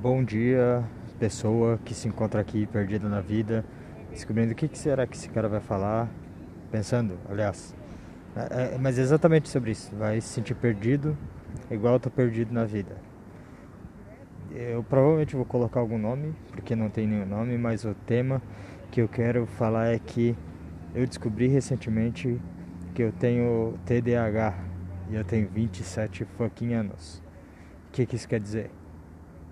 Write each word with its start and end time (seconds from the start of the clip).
Bom 0.00 0.22
dia, 0.22 0.84
pessoa 1.18 1.76
que 1.84 1.92
se 1.92 2.06
encontra 2.06 2.40
aqui 2.40 2.68
perdida 2.68 3.08
na 3.08 3.20
vida, 3.20 3.64
descobrindo 4.12 4.52
o 4.52 4.54
que, 4.54 4.70
será 4.78 5.04
que 5.08 5.16
esse 5.16 5.28
cara 5.28 5.48
vai 5.48 5.58
falar, 5.58 6.08
pensando, 6.70 7.18
aliás. 7.28 7.74
É, 8.36 8.76
é, 8.76 8.78
mas 8.78 8.96
é 8.96 9.02
exatamente 9.02 9.48
sobre 9.48 9.72
isso, 9.72 9.92
vai 9.96 10.20
se 10.20 10.28
sentir 10.28 10.54
perdido, 10.54 11.18
igual 11.68 11.94
eu 11.94 11.98
tô 11.98 12.10
perdido 12.10 12.54
na 12.54 12.64
vida. 12.64 12.96
Eu 14.52 14.84
provavelmente 14.84 15.34
vou 15.34 15.44
colocar 15.44 15.80
algum 15.80 15.98
nome, 15.98 16.32
porque 16.52 16.76
não 16.76 16.88
tem 16.88 17.04
nenhum 17.04 17.26
nome, 17.26 17.58
mas 17.58 17.84
o 17.84 17.92
tema 17.92 18.40
que 18.92 19.02
eu 19.02 19.08
quero 19.08 19.46
falar 19.46 19.88
é 19.88 19.98
que 19.98 20.36
eu 20.94 21.08
descobri 21.08 21.48
recentemente 21.48 22.40
que 22.94 23.02
eu 23.02 23.10
tenho 23.10 23.74
TDAH 23.84 24.56
e 25.10 25.16
eu 25.16 25.24
tenho 25.24 25.48
27 25.48 26.24
fucking 26.36 26.72
anos. 26.72 27.20
O 27.88 27.90
que, 27.90 28.06
que 28.06 28.14
isso 28.14 28.28
quer 28.28 28.38
dizer? 28.38 28.70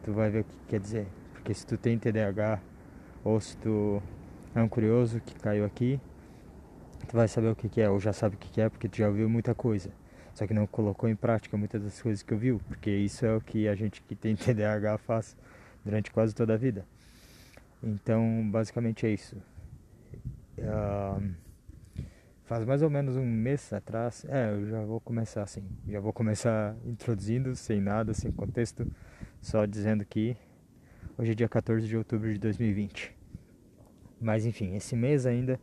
Tu 0.06 0.12
vai 0.12 0.30
ver 0.30 0.42
o 0.42 0.44
que 0.44 0.54
quer 0.68 0.78
dizer. 0.78 1.06
Porque 1.32 1.52
se 1.52 1.66
tu 1.66 1.76
tem 1.76 1.98
TDAH 1.98 2.60
ou 3.24 3.40
se 3.40 3.56
tu 3.56 4.00
é 4.54 4.62
um 4.62 4.68
curioso 4.68 5.20
que 5.20 5.34
caiu 5.34 5.64
aqui, 5.64 6.00
tu 7.08 7.16
vai 7.16 7.26
saber 7.26 7.48
o 7.48 7.56
que, 7.56 7.68
que 7.68 7.80
é, 7.80 7.90
ou 7.90 7.98
já 7.98 8.12
sabe 8.12 8.36
o 8.36 8.38
que, 8.38 8.48
que 8.48 8.60
é, 8.60 8.68
porque 8.68 8.88
tu 8.88 8.96
já 8.96 9.08
ouviu 9.08 9.28
muita 9.28 9.52
coisa. 9.52 9.90
Só 10.32 10.46
que 10.46 10.54
não 10.54 10.64
colocou 10.64 11.08
em 11.08 11.16
prática 11.16 11.56
muitas 11.56 11.82
das 11.82 12.00
coisas 12.00 12.22
que 12.22 12.32
eu 12.32 12.38
viu, 12.38 12.60
porque 12.68 12.88
isso 12.88 13.26
é 13.26 13.34
o 13.34 13.40
que 13.40 13.66
a 13.66 13.74
gente 13.74 14.00
que 14.00 14.14
tem 14.14 14.36
TDAH 14.36 14.98
faz 14.98 15.36
durante 15.84 16.12
quase 16.12 16.32
toda 16.32 16.54
a 16.54 16.56
vida. 16.56 16.86
Então, 17.82 18.48
basicamente 18.48 19.06
é 19.06 19.10
isso. 19.10 19.36
Uh, 20.56 21.34
faz 22.46 22.64
mais 22.64 22.80
ou 22.80 22.88
menos 22.88 23.16
um 23.16 23.26
mês 23.26 23.72
atrás, 23.72 24.24
é, 24.28 24.52
eu 24.52 24.66
já 24.68 24.84
vou 24.84 25.00
começar 25.00 25.42
assim, 25.42 25.64
já 25.86 25.98
vou 25.98 26.12
começar 26.12 26.76
introduzindo, 26.84 27.56
sem 27.56 27.80
nada, 27.80 28.14
sem 28.14 28.30
contexto, 28.30 28.86
só 29.40 29.66
dizendo 29.66 30.04
que 30.04 30.36
hoje 31.18 31.32
é 31.32 31.34
dia 31.34 31.48
14 31.48 31.86
de 31.86 31.96
outubro 31.96 32.32
de 32.32 32.38
2020. 32.38 33.14
Mas 34.20 34.46
enfim, 34.46 34.76
esse 34.76 34.94
mês 34.94 35.26
ainda 35.26 35.60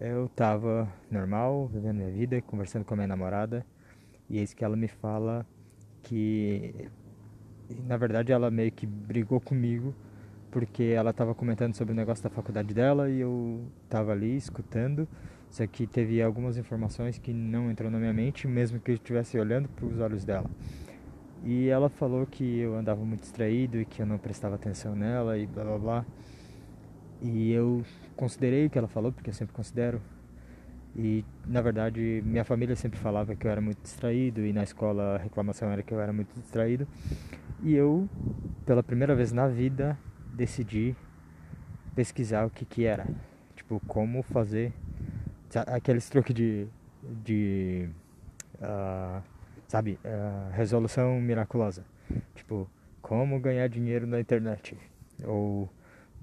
eu 0.00 0.28
tava 0.28 0.88
normal, 1.10 1.66
vivendo 1.66 1.96
minha 1.96 2.10
vida, 2.10 2.40
conversando 2.42 2.84
com 2.84 2.94
a 2.94 2.96
minha 2.96 3.08
namorada, 3.08 3.66
e 4.30 4.38
eis 4.38 4.54
que 4.54 4.64
ela 4.64 4.76
me 4.76 4.88
fala 4.88 5.44
que 6.04 6.88
na 7.84 7.96
verdade 7.96 8.30
ela 8.30 8.48
meio 8.48 8.70
que 8.70 8.86
brigou 8.86 9.40
comigo 9.40 9.92
porque 10.52 10.84
ela 10.84 11.10
estava 11.10 11.34
comentando 11.34 11.74
sobre 11.74 11.92
o 11.92 11.96
negócio 11.96 12.22
da 12.22 12.30
faculdade 12.30 12.72
dela 12.72 13.10
e 13.10 13.18
eu 13.18 13.66
estava 13.82 14.12
ali 14.12 14.36
escutando, 14.36 15.08
só 15.54 15.64
que 15.68 15.86
teve 15.86 16.20
algumas 16.20 16.56
informações 16.56 17.16
que 17.16 17.32
não 17.32 17.70
entrou 17.70 17.88
na 17.88 17.96
minha 17.96 18.12
mente, 18.12 18.48
mesmo 18.48 18.80
que 18.80 18.90
eu 18.90 18.96
estivesse 18.96 19.38
olhando 19.38 19.68
para 19.68 19.86
os 19.86 20.00
olhos 20.00 20.24
dela. 20.24 20.50
E 21.44 21.68
ela 21.68 21.88
falou 21.88 22.26
que 22.26 22.58
eu 22.58 22.74
andava 22.74 23.04
muito 23.04 23.20
distraído 23.20 23.80
e 23.80 23.84
que 23.84 24.02
eu 24.02 24.06
não 24.06 24.18
prestava 24.18 24.56
atenção 24.56 24.96
nela 24.96 25.38
e 25.38 25.46
blá 25.46 25.62
blá 25.62 25.78
blá. 25.78 26.06
E 27.22 27.52
eu 27.52 27.84
considerei 28.16 28.66
o 28.66 28.70
que 28.70 28.76
ela 28.76 28.88
falou, 28.88 29.12
porque 29.12 29.30
eu 29.30 29.34
sempre 29.34 29.54
considero. 29.54 30.02
E 30.96 31.24
na 31.46 31.60
verdade, 31.60 32.20
minha 32.26 32.44
família 32.44 32.74
sempre 32.74 32.98
falava 32.98 33.36
que 33.36 33.46
eu 33.46 33.50
era 33.52 33.60
muito 33.60 33.80
distraído 33.80 34.44
e 34.44 34.52
na 34.52 34.64
escola 34.64 35.14
a 35.14 35.18
reclamação 35.18 35.70
era 35.70 35.84
que 35.84 35.94
eu 35.94 36.00
era 36.00 36.12
muito 36.12 36.34
distraído. 36.34 36.84
E 37.62 37.74
eu, 37.74 38.08
pela 38.66 38.82
primeira 38.82 39.14
vez 39.14 39.30
na 39.30 39.46
vida, 39.46 39.96
decidi 40.32 40.96
pesquisar 41.94 42.44
o 42.44 42.50
que 42.50 42.64
que 42.64 42.84
era. 42.84 43.06
Tipo, 43.54 43.80
como 43.86 44.20
fazer 44.24 44.72
aqueles 45.62 46.08
truques 46.08 46.34
de, 46.34 46.66
de 47.02 47.88
uh, 48.56 49.22
sabe, 49.68 49.98
uh, 50.04 50.52
resolução 50.52 51.20
miraculosa. 51.20 51.84
Tipo, 52.34 52.68
como 53.02 53.40
ganhar 53.40 53.68
dinheiro 53.68 54.06
na 54.06 54.20
internet. 54.20 54.76
Ou 55.24 55.68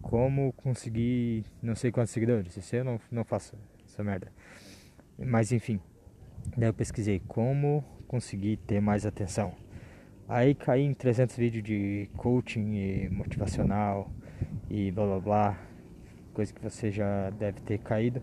como 0.02 0.52
conseguir 0.54 1.46
não 1.62 1.76
sei 1.76 1.92
quantos 1.92 2.12
seguidores. 2.12 2.56
Isso 2.58 2.76
eu 2.76 2.84
não, 2.84 3.00
não 3.12 3.24
faço 3.24 3.56
essa 3.86 4.04
merda. 4.04 4.32
Mas 5.18 5.52
enfim, 5.52 5.80
daí 6.58 6.70
eu 6.70 6.74
pesquisei 6.74 7.22
como 7.28 7.84
conseguir 8.08 8.58
ter 8.58 8.82
mais 8.82 9.06
atenção. 9.06 9.54
Aí 10.28 10.56
caí 10.56 10.84
em 10.84 10.94
300 10.94 11.36
vídeos 11.36 11.64
de 11.64 12.10
coaching 12.16 12.74
e 12.74 13.10
motivacional 13.10 14.10
e 14.70 14.92
blá 14.92 15.06
blá 15.06 15.20
blá, 15.20 15.60
coisa 16.34 16.54
que 16.54 16.62
você 16.62 16.90
já 16.90 17.30
deve 17.32 17.60
ter 17.62 17.80
caído. 17.80 18.22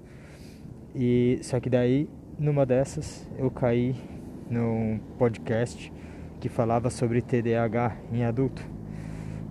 E 1.00 1.38
só 1.42 1.60
que 1.60 1.70
daí, 1.70 2.10
numa 2.36 2.66
dessas, 2.66 3.30
eu 3.38 3.48
caí 3.52 3.94
num 4.50 4.98
podcast 5.16 5.92
que 6.40 6.48
falava 6.48 6.90
sobre 6.90 7.22
TDAH 7.22 7.96
em 8.12 8.24
adulto. 8.24 8.66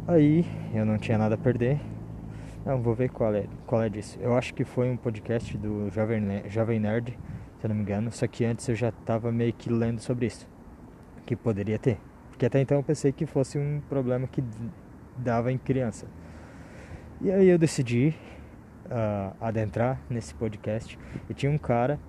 Aí 0.05 0.45
eu 0.73 0.85
não 0.85 0.97
tinha 0.97 1.17
nada 1.17 1.35
a 1.35 1.37
perder. 1.37 1.79
Não, 2.65 2.81
vou 2.81 2.93
ver 2.93 3.09
qual 3.11 3.33
é, 3.33 3.45
qual 3.65 3.81
é 3.81 3.87
disso. 3.87 4.19
Eu 4.21 4.35
acho 4.35 4.53
que 4.53 4.65
foi 4.65 4.89
um 4.89 4.97
podcast 4.97 5.57
do 5.57 5.89
Jovem, 5.89 6.43
Jovem 6.49 6.81
Nerd, 6.81 7.17
se 7.59 7.65
eu 7.65 7.69
não 7.69 7.77
me 7.77 7.81
engano. 7.81 8.11
Só 8.11 8.27
que 8.27 8.43
antes 8.43 8.67
eu 8.67 8.75
já 8.75 8.89
estava 8.89 9.31
meio 9.31 9.53
que 9.53 9.69
lendo 9.69 10.01
sobre 10.01 10.25
isso. 10.25 10.45
Que 11.25 11.33
poderia 11.33 11.79
ter. 11.79 11.97
Porque 12.29 12.45
até 12.45 12.59
então 12.59 12.75
eu 12.75 12.83
pensei 12.83 13.13
que 13.13 13.25
fosse 13.25 13.57
um 13.57 13.81
problema 13.87 14.27
que 14.27 14.43
dava 15.15 15.49
em 15.49 15.57
criança. 15.57 16.07
E 17.21 17.31
aí 17.31 17.47
eu 17.47 17.57
decidi 17.57 18.13
uh, 18.87 19.35
adentrar 19.39 20.01
nesse 20.09 20.33
podcast 20.33 20.97
e 21.29 21.33
tinha 21.33 21.51
um 21.51 21.57
cara 21.57 21.99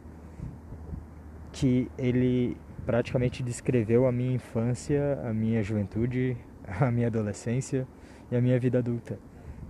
que 1.53 1.91
ele 1.99 2.57
praticamente 2.87 3.43
descreveu 3.43 4.07
a 4.07 4.13
minha 4.13 4.35
infância, 4.35 5.21
a 5.25 5.33
minha 5.33 5.63
juventude, 5.63 6.37
a 6.81 6.91
minha 6.91 7.09
adolescência 7.09 7.87
e 8.31 8.37
a 8.37 8.41
minha 8.41 8.59
vida 8.59 8.79
adulta. 8.79 9.19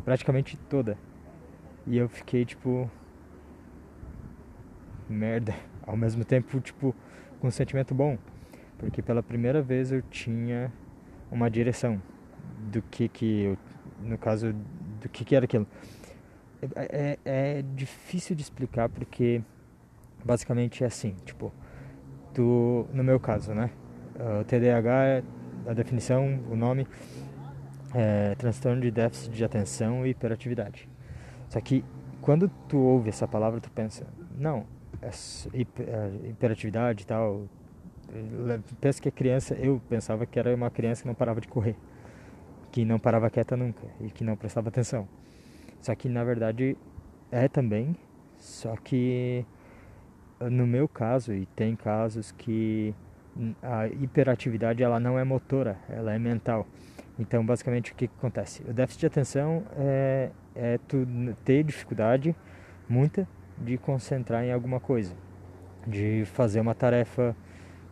Praticamente 0.04 0.56
toda. 0.56 0.96
E 1.86 1.96
eu 1.96 2.08
fiquei 2.08 2.44
tipo. 2.44 2.91
Merda. 5.08 5.54
Ao 5.86 5.96
mesmo 5.96 6.22
tempo, 6.22 6.60
tipo, 6.60 6.94
com 7.40 7.48
um 7.48 7.50
sentimento 7.50 7.94
bom 7.94 8.19
porque 8.78 9.02
pela 9.02 9.22
primeira 9.22 9.60
vez 9.60 9.90
eu 9.90 10.00
tinha 10.02 10.72
uma 11.30 11.50
direção 11.50 12.00
do 12.70 12.80
que 12.80 13.08
que 13.08 13.42
eu, 13.42 13.58
no 14.00 14.16
caso 14.16 14.54
do 15.00 15.08
que 15.08 15.25
que 15.25 15.34
era 15.34 15.44
aquilo. 15.44 15.66
É, 16.74 17.16
é, 17.24 17.58
é 17.58 17.62
difícil 17.74 18.34
de 18.34 18.42
explicar 18.42 18.88
porque 18.88 19.42
basicamente 20.24 20.82
é 20.82 20.86
assim, 20.86 21.14
tipo, 21.24 21.52
tu, 22.34 22.86
no 22.92 23.04
meu 23.04 23.20
caso, 23.20 23.54
né? 23.54 23.70
O 24.41 24.44
TDAH, 24.44 25.04
é 25.04 25.22
a 25.66 25.72
definição, 25.72 26.41
o 26.50 26.56
nome 26.56 26.86
é 27.94 28.34
transtorno 28.34 28.80
de 28.80 28.91
déficit 28.91 29.32
de 29.32 29.44
atenção 29.44 30.06
e 30.06 30.10
hiperatividade. 30.10 30.88
Só 31.48 31.60
que 31.60 31.84
quando 32.20 32.48
tu 32.69 32.78
ouve 32.78 33.08
essa 33.08 33.26
palavra, 33.26 33.60
tu 33.60 33.70
pensa, 33.70 34.06
não, 34.36 34.66
é, 35.00 35.08
é 35.08 36.28
hiperatividade 36.28 37.04
e 37.04 37.06
tal, 37.06 37.46
penso 38.80 39.00
que 39.00 39.08
a 39.08 39.12
criança, 39.12 39.54
eu 39.54 39.80
pensava 39.88 40.26
que 40.26 40.38
era 40.38 40.54
uma 40.54 40.70
criança 40.70 41.02
que 41.02 41.08
não 41.08 41.14
parava 41.14 41.40
de 41.40 41.48
correr, 41.48 41.76
que 42.70 42.84
não 42.84 42.98
parava 42.98 43.30
quieta 43.30 43.56
nunca 43.56 43.86
e 44.00 44.10
que 44.10 44.25
não 44.25 44.36
prestava 44.36 44.69
atenção. 44.69 45.08
Só 45.80 45.94
que 45.94 46.08
na 46.08 46.24
verdade 46.24 46.76
é 47.30 47.48
também, 47.48 47.96
só 48.36 48.76
que 48.76 49.44
no 50.40 50.66
meu 50.66 50.88
caso 50.88 51.32
e 51.32 51.46
tem 51.46 51.74
casos 51.76 52.32
que 52.32 52.94
a 53.62 53.86
hiperatividade 53.86 54.82
ela 54.82 54.98
não 54.98 55.18
é 55.18 55.24
motora, 55.24 55.78
ela 55.88 56.12
é 56.12 56.18
mental. 56.18 56.66
Então 57.18 57.44
basicamente 57.44 57.92
o 57.92 57.94
que, 57.94 58.08
que 58.08 58.14
acontece? 58.18 58.62
O 58.62 58.72
déficit 58.72 59.00
de 59.00 59.06
atenção 59.06 59.64
é, 59.76 60.30
é 60.54 60.78
tu 60.88 61.06
ter 61.44 61.62
dificuldade 61.64 62.34
muita 62.88 63.28
de 63.56 63.76
concentrar 63.76 64.44
em 64.44 64.52
alguma 64.52 64.80
coisa, 64.80 65.14
de 65.86 66.24
fazer 66.26 66.60
uma 66.60 66.74
tarefa 66.74 67.36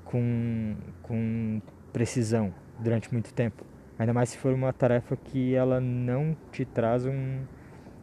com, 0.05 0.77
com 1.03 1.61
precisão 1.93 2.55
durante 2.79 3.13
muito 3.13 3.33
tempo. 3.35 3.65
Ainda 3.99 4.13
mais 4.13 4.31
se 4.31 4.39
for 4.39 4.53
uma 4.53 4.73
tarefa 4.73 5.17
que 5.17 5.55
ela 5.55 5.81
não 5.81 6.37
te 6.53 6.65
traz 6.65 7.07
um, 7.07 7.41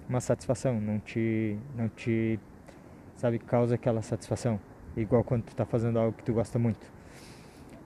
uma 0.08 0.20
satisfação, 0.20 0.80
não 0.80 1.00
te, 1.00 1.58
não 1.76 1.90
te, 1.90 2.40
sabe, 3.16 3.40
causa 3.40 3.76
aquela 3.76 4.02
satisfação. 4.02 4.60
Igual 4.96 5.24
quando 5.24 5.44
tu 5.44 5.50
está 5.50 5.66
fazendo 5.66 6.00
algo 6.00 6.16
que 6.16 6.24
tu 6.24 6.34
gosta 6.34 6.60
muito. 6.60 6.92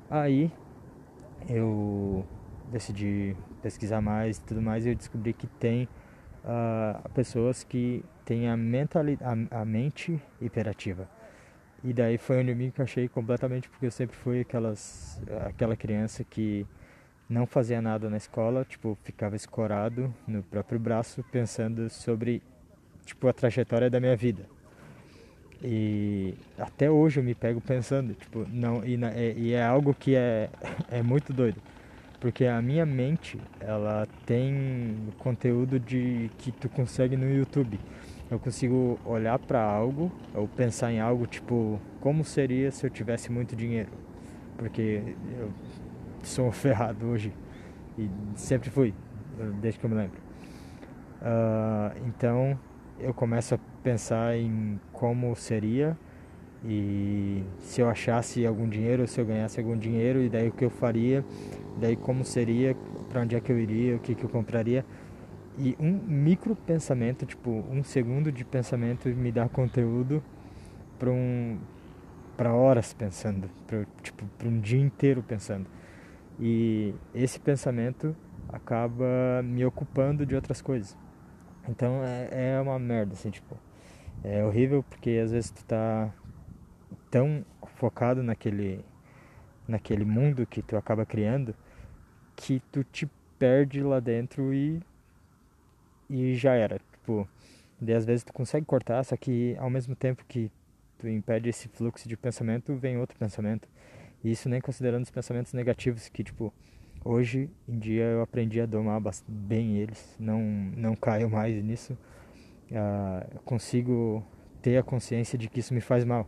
Aí 0.09 0.51
eu 1.49 2.25
decidi 2.71 3.35
pesquisar 3.61 4.01
mais 4.01 4.37
e 4.37 4.41
tudo 4.41 4.61
mais 4.61 4.85
e 4.85 4.89
eu 4.89 4.95
descobri 4.95 5.33
que 5.33 5.47
tem 5.47 5.87
uh, 6.43 7.09
pessoas 7.09 7.63
que 7.63 8.03
têm 8.25 8.49
a, 8.49 8.57
mentalidade, 8.57 9.47
a, 9.51 9.61
a 9.61 9.65
mente 9.65 10.21
hiperativa. 10.41 11.09
E 11.83 11.93
daí 11.93 12.17
foi 12.17 12.37
um 12.37 12.41
inimigo 12.41 12.73
que 12.73 12.81
eu 12.81 12.85
achei 12.85 13.07
completamente 13.07 13.69
porque 13.69 13.85
eu 13.85 13.91
sempre 13.91 14.15
fui 14.15 14.41
aquelas 14.41 15.21
aquela 15.45 15.75
criança 15.75 16.23
que 16.23 16.65
não 17.29 17.45
fazia 17.45 17.81
nada 17.81 18.09
na 18.09 18.17
escola, 18.17 18.65
tipo, 18.65 18.97
ficava 19.03 19.35
escorado 19.35 20.13
no 20.27 20.41
próprio 20.43 20.79
braço 20.79 21.23
pensando 21.31 21.89
sobre 21.89 22.41
tipo 23.05 23.27
a 23.27 23.33
trajetória 23.33 23.89
da 23.89 23.99
minha 23.99 24.15
vida. 24.15 24.45
E 25.63 26.35
até 26.57 26.89
hoje 26.89 27.19
eu 27.19 27.23
me 27.23 27.33
pego 27.33 27.59
pensando, 27.59 28.13
tipo, 28.13 28.45
não 28.49 28.85
e, 28.85 28.95
é, 29.03 29.33
e 29.35 29.53
é 29.53 29.63
algo 29.63 29.93
que 29.93 30.15
é 30.15 30.49
é 30.89 31.01
muito 31.01 31.33
doido. 31.33 31.61
Porque 32.19 32.45
a 32.45 32.61
minha 32.61 32.85
mente, 32.85 33.39
ela 33.59 34.07
tem 34.25 34.97
conteúdo 35.19 35.79
de 35.79 36.31
que 36.39 36.51
tu 36.51 36.67
consegue 36.67 37.15
no 37.15 37.31
YouTube. 37.31 37.79
Eu 38.29 38.39
consigo 38.39 38.99
olhar 39.05 39.37
para 39.37 39.61
algo 39.61 40.11
ou 40.33 40.47
pensar 40.47 40.91
em 40.91 40.99
algo 40.99 41.27
tipo 41.27 41.79
como 42.01 42.23
seria 42.23 42.71
se 42.71 42.85
eu 42.85 42.89
tivesse 42.89 43.31
muito 43.31 43.55
dinheiro. 43.55 43.89
Porque 44.57 45.15
eu 45.39 45.51
sou 46.27 46.51
ferrado 46.53 47.05
hoje 47.07 47.33
e 47.97 48.09
sempre 48.35 48.69
fui, 48.69 48.93
desde 49.61 49.79
que 49.79 49.85
eu 49.85 49.89
me 49.89 49.95
lembro. 49.95 50.19
Uh, 51.21 52.07
então 52.07 52.59
eu 52.99 53.13
começo 53.13 53.55
a 53.55 53.59
pensar 53.81 54.37
em 54.37 54.79
como 54.91 55.35
seria 55.35 55.97
e 56.63 57.43
se 57.59 57.81
eu 57.81 57.89
achasse 57.89 58.45
algum 58.45 58.67
dinheiro, 58.67 59.07
se 59.07 59.19
eu 59.19 59.25
ganhasse 59.25 59.59
algum 59.59 59.77
dinheiro, 59.77 60.21
e 60.21 60.29
daí 60.29 60.47
o 60.47 60.51
que 60.51 60.65
eu 60.65 60.69
faria, 60.69 61.23
daí 61.79 61.95
como 61.95 62.25
seria, 62.25 62.75
para 63.09 63.21
onde 63.21 63.35
é 63.35 63.39
que 63.39 63.51
eu 63.51 63.59
iria, 63.59 63.95
o 63.95 63.99
que, 63.99 64.15
que 64.15 64.23
eu 64.23 64.29
compraria. 64.29 64.83
E 65.57 65.75
um 65.79 65.91
micro 65.91 66.55
pensamento, 66.55 67.25
tipo, 67.25 67.49
um 67.71 67.83
segundo 67.83 68.31
de 68.31 68.43
pensamento 68.43 69.07
me 69.09 69.31
dá 69.31 69.47
conteúdo 69.47 70.23
para 70.99 71.09
um 71.09 71.57
para 72.35 72.53
horas 72.53 72.93
pensando, 72.93 73.49
pra, 73.65 73.83
tipo, 74.03 74.23
para 74.37 74.47
um 74.47 74.59
dia 74.59 74.79
inteiro 74.79 75.23
pensando. 75.23 75.65
E 76.39 76.93
esse 77.13 77.39
pensamento 77.39 78.15
acaba 78.49 79.41
me 79.43 79.65
ocupando 79.65 80.25
de 80.25 80.35
outras 80.35 80.61
coisas. 80.61 80.97
Então 81.67 82.03
é, 82.03 82.55
é 82.55 82.61
uma 82.61 82.77
merda, 82.79 83.13
assim, 83.13 83.29
tipo. 83.29 83.57
É 84.23 84.43
horrível 84.43 84.83
porque 84.83 85.11
às 85.23 85.31
vezes 85.31 85.51
tu 85.51 85.63
tá 85.65 86.13
tão 87.09 87.45
focado 87.75 88.23
naquele 88.23 88.83
naquele 89.67 90.05
mundo 90.05 90.45
que 90.45 90.61
tu 90.61 90.77
acaba 90.77 91.05
criando 91.05 91.53
que 92.35 92.61
tu 92.71 92.83
te 92.83 93.07
perde 93.37 93.81
lá 93.81 93.99
dentro 93.99 94.53
e 94.53 94.81
e 96.09 96.35
já 96.35 96.53
era 96.53 96.79
tipo 96.79 97.27
daí 97.79 97.95
às 97.95 98.05
vezes 98.05 98.23
tu 98.23 98.33
consegue 98.33 98.65
cortar 98.65 99.03
só 99.03 99.15
que 99.17 99.55
ao 99.59 99.69
mesmo 99.69 99.95
tempo 99.95 100.23
que 100.27 100.51
tu 100.97 101.07
impede 101.07 101.49
esse 101.49 101.67
fluxo 101.67 102.07
de 102.07 102.17
pensamento 102.17 102.75
vem 102.75 102.97
outro 102.97 103.17
pensamento 103.17 103.67
e 103.67 103.76
isso 104.23 104.49
nem 104.49 104.59
considerando 104.59 105.03
os 105.03 105.11
pensamentos 105.11 105.53
negativos 105.53 106.09
que 106.09 106.23
tipo 106.23 106.53
hoje 107.03 107.49
em 107.67 107.77
dia 107.77 108.03
eu 108.03 108.21
aprendi 108.21 108.59
a 108.59 108.65
domar 108.65 109.01
bem 109.27 109.77
eles 109.77 110.15
não 110.19 110.41
não 110.75 110.95
caio 110.95 111.29
mais 111.29 111.63
nisso 111.63 111.97
uh, 112.71 113.39
consigo 113.41 114.23
ter 114.61 114.77
a 114.77 114.83
consciência 114.83 115.37
de 115.37 115.47
que 115.47 115.59
isso 115.59 115.73
me 115.73 115.81
faz 115.81 116.03
mal 116.03 116.27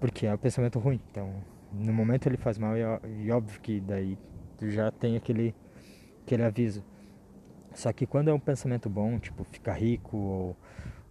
porque 0.00 0.26
é 0.26 0.34
um 0.34 0.38
pensamento 0.38 0.78
ruim. 0.78 0.98
Então, 1.10 1.32
no 1.70 1.92
momento 1.92 2.26
ele 2.26 2.38
faz 2.38 2.58
mal 2.58 2.74
e, 2.76 2.80
e 3.22 3.30
óbvio 3.30 3.60
que 3.60 3.80
daí 3.80 4.18
já 4.62 4.90
tem 4.90 5.16
aquele, 5.16 5.54
aquele 6.24 6.42
aviso. 6.42 6.82
Só 7.74 7.92
que 7.92 8.06
quando 8.06 8.28
é 8.28 8.32
um 8.32 8.40
pensamento 8.40 8.88
bom, 8.88 9.18
tipo 9.18 9.44
ficar 9.44 9.74
rico 9.74 10.16
ou 10.16 10.56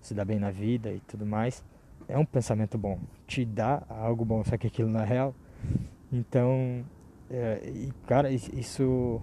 se 0.02 0.14
dar 0.14 0.26
bem 0.26 0.40
na 0.40 0.52
vida 0.52 0.92
e 0.92 1.00
tudo 1.02 1.26
mais, 1.26 1.64
é 2.08 2.18
um 2.18 2.26
pensamento 2.26 2.78
bom. 2.78 3.00
Te 3.28 3.46
dá 3.46 3.84
algo 3.88 4.26
bom, 4.26 4.44
só 4.44 4.58
que 4.58 4.68
aquilo 4.68 4.90
não 4.90 5.00
é 5.00 5.06
real. 5.06 5.36
Então, 6.12 6.86
é, 7.30 7.62
e, 7.68 7.92
cara, 8.08 8.32
isso 8.32 9.22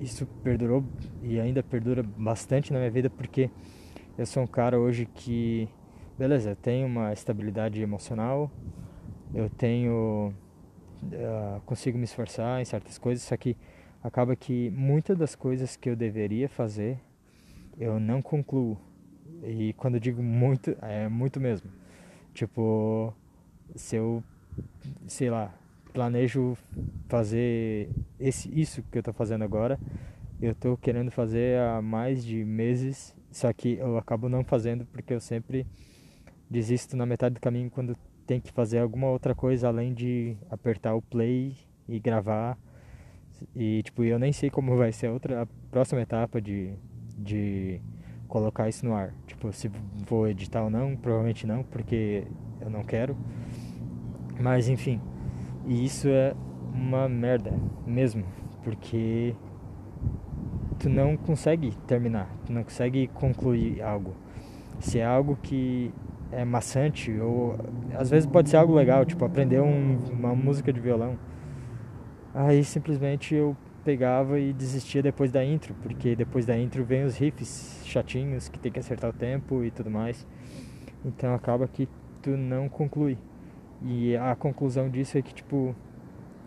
isso 0.00 0.26
perdurou 0.42 0.84
e 1.22 1.38
ainda 1.38 1.62
perdura 1.62 2.02
bastante 2.02 2.72
na 2.72 2.78
minha 2.78 2.90
vida 2.90 3.08
porque 3.08 3.48
eu 4.18 4.26
sou 4.26 4.42
um 4.42 4.46
cara 4.46 4.78
hoje 4.78 5.06
que 5.06 5.68
beleza, 6.18 6.50
eu 6.50 6.56
tenho 6.56 6.86
uma 6.86 7.12
estabilidade 7.12 7.80
emocional, 7.80 8.50
eu 9.32 9.48
tenho 9.50 10.32
uh, 11.02 11.60
consigo 11.64 11.98
me 11.98 12.04
esforçar 12.04 12.60
em 12.60 12.64
certas 12.64 12.98
coisas, 12.98 13.24
só 13.24 13.36
que 13.36 13.56
acaba 14.02 14.36
que 14.36 14.70
muitas 14.70 15.16
das 15.16 15.34
coisas 15.34 15.76
que 15.76 15.88
eu 15.88 15.96
deveria 15.96 16.48
fazer 16.48 17.00
eu 17.78 17.98
não 17.98 18.22
concluo. 18.22 18.78
E 19.42 19.72
quando 19.74 19.94
eu 19.94 20.00
digo 20.00 20.22
muito, 20.22 20.76
é 20.80 21.08
muito 21.08 21.40
mesmo. 21.40 21.70
Tipo, 22.32 23.12
se 23.74 23.96
eu, 23.96 24.22
sei 25.06 25.28
lá, 25.30 25.52
planejo 25.94 26.58
fazer 27.08 27.88
esse, 28.18 28.50
isso 28.52 28.82
que 28.90 28.98
eu 28.98 29.00
estou 29.00 29.14
fazendo 29.14 29.44
agora, 29.44 29.78
eu 30.42 30.50
estou 30.50 30.76
querendo 30.76 31.10
fazer 31.10 31.58
há 31.60 31.80
mais 31.80 32.24
de 32.24 32.44
meses, 32.44 33.14
só 33.30 33.52
que 33.52 33.78
eu 33.78 33.96
acabo 33.96 34.28
não 34.28 34.44
fazendo 34.44 34.84
porque 34.84 35.14
eu 35.14 35.20
sempre 35.20 35.64
desisto 36.50 36.96
na 36.96 37.06
metade 37.06 37.36
do 37.36 37.40
caminho 37.40 37.70
quando 37.70 37.96
tem 38.26 38.40
que 38.40 38.52
fazer 38.52 38.78
alguma 38.80 39.08
outra 39.08 39.34
coisa 39.34 39.68
além 39.68 39.94
de 39.94 40.36
apertar 40.50 40.94
o 40.94 41.00
play 41.00 41.56
e 41.88 42.00
gravar. 42.00 42.58
E 43.54 43.82
tipo, 43.84 44.02
eu 44.02 44.18
nem 44.18 44.32
sei 44.32 44.50
como 44.50 44.76
vai 44.76 44.92
ser 44.92 45.06
a 45.06 45.12
outra 45.12 45.42
a 45.42 45.46
próxima 45.70 46.00
etapa 46.02 46.40
de 46.40 46.74
de 47.16 47.80
colocar 48.26 48.68
isso 48.68 48.84
no 48.84 48.94
ar. 48.94 49.14
Tipo, 49.26 49.52
se 49.52 49.70
vou 50.08 50.26
editar 50.26 50.64
ou 50.64 50.70
não, 50.70 50.96
provavelmente 50.96 51.46
não, 51.46 51.62
porque 51.62 52.26
eu 52.60 52.68
não 52.68 52.82
quero. 52.82 53.16
Mas 54.40 54.68
enfim, 54.68 55.00
e 55.66 55.84
isso 55.84 56.08
é 56.08 56.34
uma 56.72 57.08
merda 57.08 57.52
mesmo, 57.86 58.24
porque 58.62 59.34
tu 60.78 60.88
não 60.88 61.16
consegue 61.16 61.74
terminar, 61.86 62.28
tu 62.44 62.52
não 62.52 62.62
consegue 62.62 63.06
concluir 63.08 63.82
algo. 63.82 64.14
Se 64.80 64.98
é 64.98 65.04
algo 65.04 65.38
que 65.42 65.92
é 66.32 66.44
maçante 66.44 67.12
ou 67.20 67.56
às 67.94 68.10
vezes 68.10 68.26
pode 68.26 68.50
ser 68.50 68.56
algo 68.56 68.74
legal, 68.74 69.04
tipo 69.04 69.24
aprender 69.24 69.60
um, 69.60 69.98
uma 70.10 70.34
música 70.34 70.72
de 70.72 70.80
violão. 70.80 71.16
Aí 72.34 72.64
simplesmente 72.64 73.34
eu 73.34 73.56
pegava 73.84 74.40
e 74.40 74.52
desistia 74.52 75.02
depois 75.02 75.30
da 75.30 75.44
intro, 75.44 75.74
porque 75.82 76.16
depois 76.16 76.44
da 76.44 76.58
intro 76.58 76.84
vem 76.84 77.04
os 77.04 77.16
riffs 77.16 77.80
chatinhos 77.84 78.48
que 78.48 78.58
tem 78.58 78.72
que 78.72 78.78
acertar 78.78 79.10
o 79.10 79.12
tempo 79.12 79.62
e 79.62 79.70
tudo 79.70 79.90
mais. 79.90 80.26
Então 81.04 81.34
acaba 81.34 81.68
que 81.68 81.88
tu 82.20 82.30
não 82.30 82.68
conclui. 82.68 83.18
E 83.84 84.16
a 84.16 84.34
conclusão 84.34 84.88
disso 84.88 85.18
é 85.18 85.22
que 85.22 85.34
tipo 85.34 85.76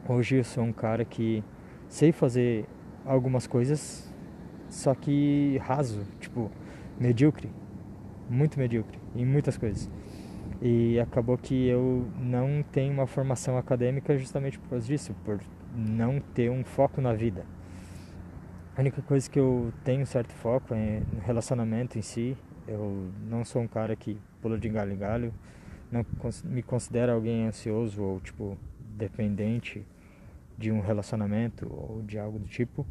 hoje 0.09 0.37
eu 0.37 0.43
sou 0.43 0.63
um 0.63 0.73
cara 0.73 1.05
que 1.05 1.43
sei 1.87 2.11
fazer 2.11 2.65
algumas 3.05 3.45
coisas, 3.45 4.11
só 4.69 4.95
que 4.95 5.59
raso, 5.63 6.03
tipo 6.19 6.49
medíocre, 6.99 7.51
muito 8.27 8.57
medíocre 8.57 8.97
em 9.15 9.23
muitas 9.23 9.55
coisas. 9.55 9.89
E 10.59 10.99
acabou 10.99 11.37
que 11.37 11.67
eu 11.67 12.07
não 12.19 12.63
tenho 12.71 12.91
uma 12.91 13.05
formação 13.05 13.55
acadêmica 13.55 14.17
justamente 14.17 14.57
por 14.57 14.69
causa 14.69 14.87
disso, 14.87 15.15
por 15.23 15.39
não 15.75 16.19
ter 16.19 16.49
um 16.49 16.63
foco 16.63 16.99
na 16.99 17.13
vida. 17.13 17.45
A 18.75 18.81
única 18.81 19.01
coisa 19.03 19.29
que 19.29 19.39
eu 19.39 19.71
tenho 19.83 20.05
certo 20.07 20.33
foco 20.33 20.73
é 20.73 21.01
no 21.13 21.19
relacionamento 21.21 21.99
em 21.99 22.01
si. 22.01 22.35
Eu 22.67 23.11
não 23.29 23.45
sou 23.45 23.61
um 23.61 23.67
cara 23.67 23.95
que 23.95 24.19
pula 24.41 24.57
de 24.57 24.67
galho 24.69 24.93
em 24.93 24.97
galho, 24.97 25.33
não 25.91 26.05
me 26.43 26.61
considero 26.61 27.11
alguém 27.11 27.45
ansioso 27.45 28.01
ou 28.01 28.19
tipo 28.19 28.57
dependente 28.79 29.85
de 30.57 30.71
um 30.71 30.79
relacionamento 30.79 31.67
ou 31.71 32.01
de 32.01 32.17
algo 32.17 32.39
do 32.39 32.47
tipo, 32.47 32.85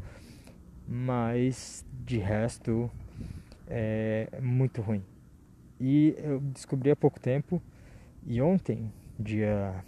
mas 0.87 1.85
de 2.05 2.17
resto 2.17 2.89
é 3.67 4.39
muito 4.41 4.81
ruim. 4.81 5.03
E 5.79 6.15
eu 6.17 6.39
descobri 6.39 6.89
há 6.89 6.95
pouco 6.95 7.19
tempo, 7.19 7.61
e 8.25 8.41
ontem, 8.41 8.91
dia 9.19 9.83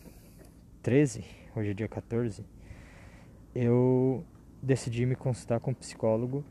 13, 0.84 1.24
hoje 1.56 1.72
é 1.72 1.74
dia 1.74 1.88
14, 1.88 2.46
eu 3.56 4.24
decidi 4.62 5.06
me 5.06 5.16
consultar 5.16 5.60
com 5.60 5.72
um 5.72 5.74
psicólogo 5.74 6.44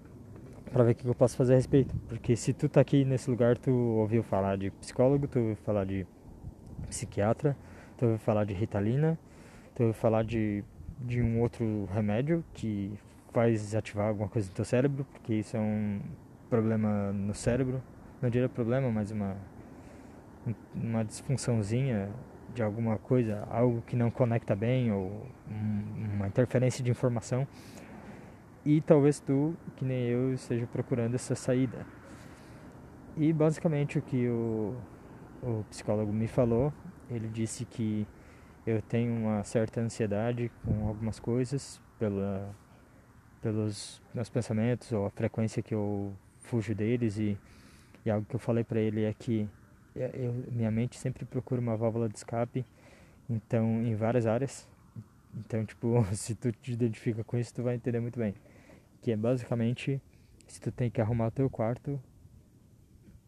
para 0.73 0.85
ver 0.85 0.93
o 0.93 0.95
que 0.95 1.07
eu 1.07 1.15
posso 1.15 1.37
fazer 1.37 1.53
a 1.53 1.57
respeito. 1.57 1.95
Porque 2.09 2.35
se 2.35 2.53
tu 2.53 2.69
tá 2.69 2.81
aqui 2.81 3.05
nesse 3.05 3.31
lugar, 3.31 3.57
tu 3.57 3.71
ouviu 3.71 4.23
falar 4.23 4.57
de 4.57 4.71
psicólogo, 4.71 5.29
tu 5.29 5.39
ouviu 5.39 5.57
falar 5.57 5.85
de 5.85 6.07
psiquiatra, 6.89 7.57
tu 7.97 8.05
ouviu 8.05 8.19
falar 8.19 8.45
de 8.45 8.55
ritalina, 8.55 9.19
tu 9.75 9.85
ouviu 9.85 9.95
falar 9.95 10.25
de, 10.25 10.65
de 11.01 11.21
um 11.21 11.41
outro 11.41 11.89
remédio 11.93 12.45
que 12.55 12.93
faz 13.33 13.75
ativar 13.75 14.09
alguma 14.09 14.29
coisa 14.29 14.49
no 14.49 14.55
teu 14.55 14.65
cérebro, 14.65 15.05
porque 15.13 15.35
isso 15.35 15.57
é 15.57 15.61
um 15.61 16.01
problema 16.49 17.13
no 17.13 17.35
cérebro, 17.35 17.83
não 18.21 18.31
diria 18.31 18.49
problema, 18.49 18.91
mas 18.91 19.11
uma, 19.11 19.37
uma 20.75 21.05
disfunçãozinha 21.05 22.11
de 22.55 22.63
alguma 22.63 22.97
coisa, 22.99 23.47
algo 23.51 23.83
que 23.83 23.95
não 23.95 24.11
conecta 24.11 24.57
bem 24.57 24.91
ou 24.91 25.27
uma 26.05 26.27
interferência 26.27 26.83
de 26.83 26.91
informação. 26.91 27.47
E 28.65 28.81
talvez 28.81 29.21
tu, 29.21 29.55
que 29.77 29.85
nem 29.85 30.07
eu, 30.07 30.35
esteja 30.35 30.67
procurando 30.67 31.15
essa 31.15 31.35
saída. 31.35 31.87
E 33.17 33.33
basicamente 33.33 33.99
o 33.99 34.03
que 34.03 34.29
o, 34.29 34.75
o 35.43 35.65
psicólogo 35.71 36.13
me 36.13 36.27
falou, 36.27 36.73
ele 37.11 37.29
disse 37.29 37.65
que 37.65 38.07
eu 38.67 38.83
tenho 38.83 39.13
uma 39.15 39.43
certa 39.45 39.81
ansiedade 39.81 40.51
com 40.65 40.89
algumas 40.89 41.19
coisas 41.19 41.81
pela, 41.99 42.55
pelos 43.41 44.03
meus 44.15 44.29
pensamentos 44.29 44.93
ou 44.93 45.07
a 45.07 45.11
frequência 45.11 45.63
que 45.63 45.75
eu 45.75 46.13
fujo 46.39 46.75
deles 46.75 47.19
e 47.19 47.39
e 48.05 48.11
algo 48.11 48.27
que 48.27 48.35
eu 48.37 48.41
falei 48.41 48.65
para 48.65 48.81
ele 48.81 49.05
é 49.05 49.13
que 49.13 49.49
é, 49.95 50.11
eu, 50.15 50.33
minha 50.51 50.71
mente 50.71 50.99
sempre 50.99 51.25
procura 51.27 51.61
uma 51.61 51.77
válvula 51.77 52.09
de 52.09 52.17
escape, 52.17 52.65
então 53.29 53.83
em 53.83 53.95
várias 53.95 54.27
áreas, 54.27 54.67
Então, 55.37 55.65
tipo, 55.65 56.05
se 56.15 56.35
tu 56.35 56.51
te 56.53 56.73
identifica 56.73 57.23
com 57.23 57.37
isso, 57.37 57.55
tu 57.55 57.63
vai 57.63 57.75
entender 57.75 58.01
muito 58.01 58.19
bem. 58.19 58.35
Que 59.03 59.13
é 59.13 59.17
basicamente, 59.17 60.01
se 60.47 60.61
tu 60.61 60.73
tem 60.73 60.91
que 60.91 61.01
arrumar 61.01 61.27
o 61.29 61.31
teu 61.31 61.51
quarto, 61.51 62.01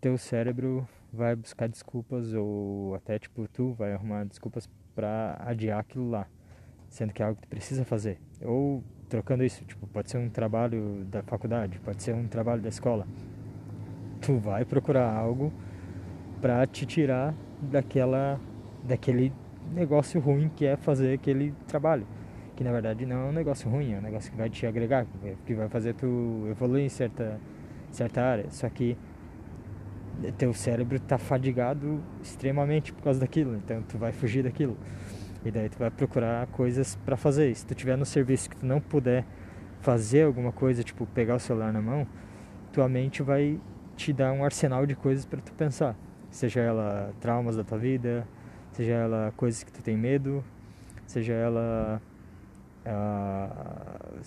teu 0.00 0.17
cérebro 0.17 0.88
vai 1.12 1.35
buscar 1.35 1.69
desculpas 1.69 2.33
ou 2.35 2.95
até 2.95 3.19
tipo 3.19 3.47
tu 3.49 3.73
vai 3.73 3.93
arrumar 3.93 4.25
desculpas 4.25 4.69
para 4.95 5.37
adiar 5.40 5.81
aquilo 5.81 6.11
lá, 6.11 6.26
sendo 6.88 7.12
que 7.12 7.23
é 7.23 7.26
algo 7.26 7.40
que 7.40 7.47
tu 7.47 7.50
precisa 7.50 7.85
fazer. 7.85 8.19
Ou 8.43 8.83
trocando 9.09 9.45
isso, 9.45 9.64
tipo, 9.64 9.87
pode 9.88 10.11
ser 10.11 10.19
um 10.19 10.29
trabalho 10.29 11.05
da 11.07 11.23
faculdade, 11.23 11.79
pode 11.81 12.02
ser 12.02 12.14
um 12.14 12.26
trabalho 12.26 12.62
da 12.62 12.69
escola. 12.69 13.07
Tu 14.21 14.37
vai 14.38 14.64
procurar 14.64 15.12
algo 15.12 15.52
para 16.40 16.67
te 16.67 16.87
tirar 16.87 17.35
daquela 17.61 18.40
daquele 18.83 19.33
negócio 19.73 20.21
ruim 20.21 20.49
que 20.49 20.64
é 20.64 20.76
fazer 20.76 21.14
aquele 21.14 21.52
trabalho. 21.67 22.07
Que 22.57 22.64
na 22.64 22.73
verdade 22.73 23.07
não 23.07 23.17
é 23.17 23.25
um 23.31 23.33
negócio 23.33 23.71
ruim, 23.71 23.93
é 23.95 23.99
um 23.99 24.02
negócio 24.02 24.31
que 24.31 24.37
vai 24.37 24.50
te 24.50 24.67
agregar, 24.67 25.07
que 25.47 25.55
vai 25.55 25.69
fazer 25.69 25.95
tu 25.95 26.47
evoluir 26.50 26.85
em 26.85 26.88
certa, 26.88 27.40
certa 27.90 28.23
área. 28.23 28.50
Só 28.50 28.69
que 28.69 28.97
teu 30.37 30.52
cérebro 30.52 30.97
está 30.97 31.19
fadigado 31.19 32.00
extremamente 32.23 32.93
por 32.93 33.02
causa 33.02 33.21
daquilo, 33.21 33.57
então 33.57 33.83
tu 33.83 33.99
vai 33.99 34.12
fugir 34.12 34.43
daquilo. 34.43 34.76
E 35.45 35.50
daí 35.50 35.69
tu 35.69 35.79
vai 35.79 35.90
procurar 35.90 36.47
coisas 36.49 36.97
para 36.97 37.17
fazer. 37.17 37.55
Se 37.55 37.64
tu 37.64 37.75
tiver 37.75 37.97
no 37.97 38.05
serviço 38.05 38.50
que 38.50 38.57
tu 38.57 38.67
não 38.67 38.81
puder 38.81 39.25
fazer 39.81 40.25
alguma 40.25 40.52
coisa, 40.52 40.83
tipo 40.83 41.07
pegar 41.07 41.37
o 41.37 41.40
celular 41.40 41.73
na 41.73 41.81
mão, 41.81 42.07
tua 42.73 42.88
mente 42.88 43.23
vai 43.23 43.59
te 43.97 44.12
dar 44.12 44.33
um 44.33 44.45
arsenal 44.45 44.85
de 44.87 44.95
coisas 44.95 45.25
para 45.25 45.40
tu 45.40 45.52
pensar. 45.55 45.97
Seja 46.31 46.61
ela 46.61 47.12
traumas 47.21 47.57
da 47.57 47.64
tua 47.64 47.79
vida, 47.79 48.26
seja 48.73 48.93
ela 48.93 49.33
coisas 49.37 49.62
que 49.62 49.73
tu 49.73 49.83
tem 49.83 49.97
medo, 49.97 50.45
seja 51.07 51.33
ela 51.33 52.00
uh, 52.87 54.21